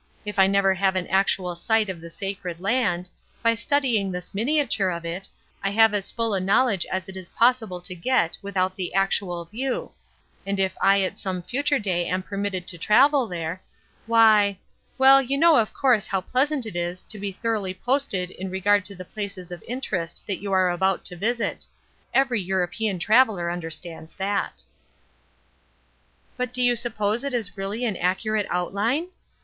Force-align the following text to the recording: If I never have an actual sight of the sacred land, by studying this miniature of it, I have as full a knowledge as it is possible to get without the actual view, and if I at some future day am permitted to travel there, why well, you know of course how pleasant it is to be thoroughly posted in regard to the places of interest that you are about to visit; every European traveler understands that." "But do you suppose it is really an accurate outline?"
If 0.25 0.39
I 0.39 0.47
never 0.47 0.73
have 0.73 0.95
an 0.95 1.05
actual 1.09 1.55
sight 1.55 1.87
of 1.87 2.01
the 2.01 2.09
sacred 2.09 2.59
land, 2.59 3.11
by 3.43 3.53
studying 3.53 4.11
this 4.11 4.33
miniature 4.33 4.89
of 4.89 5.05
it, 5.05 5.29
I 5.63 5.69
have 5.69 5.93
as 5.93 6.09
full 6.09 6.33
a 6.33 6.39
knowledge 6.39 6.87
as 6.87 7.07
it 7.07 7.15
is 7.15 7.29
possible 7.29 7.79
to 7.81 7.93
get 7.93 8.35
without 8.41 8.75
the 8.75 8.95
actual 8.95 9.45
view, 9.45 9.91
and 10.43 10.59
if 10.59 10.75
I 10.81 11.03
at 11.03 11.19
some 11.19 11.43
future 11.43 11.77
day 11.77 12.07
am 12.07 12.23
permitted 12.23 12.65
to 12.67 12.79
travel 12.79 13.27
there, 13.27 13.61
why 14.07 14.57
well, 14.97 15.21
you 15.21 15.37
know 15.37 15.57
of 15.57 15.71
course 15.71 16.07
how 16.07 16.19
pleasant 16.19 16.65
it 16.65 16.75
is 16.75 17.03
to 17.03 17.19
be 17.19 17.31
thoroughly 17.31 17.75
posted 17.75 18.31
in 18.31 18.49
regard 18.49 18.83
to 18.85 18.95
the 18.95 19.05
places 19.05 19.51
of 19.51 19.61
interest 19.67 20.23
that 20.25 20.39
you 20.41 20.51
are 20.51 20.71
about 20.71 21.05
to 21.05 21.15
visit; 21.15 21.67
every 22.11 22.41
European 22.41 22.97
traveler 22.97 23.51
understands 23.51 24.15
that." 24.15 24.63
"But 26.37 26.51
do 26.53 26.63
you 26.63 26.75
suppose 26.75 27.23
it 27.23 27.35
is 27.35 27.55
really 27.55 27.85
an 27.85 27.97
accurate 27.97 28.47
outline?" 28.49 29.09